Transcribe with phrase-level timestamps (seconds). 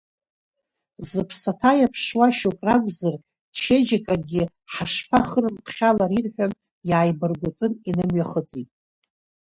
[1.09, 3.15] Зыԥсаҭа иаԥшуа шьоук ракәзар,
[3.57, 4.43] чеиџьыкакгьы
[4.73, 6.51] ҳашԥахырымԥхьалари рҳәан,
[6.89, 8.69] иааибаргәытәын, инымҩахыҵит.